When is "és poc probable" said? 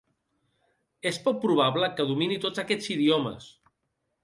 1.09-1.91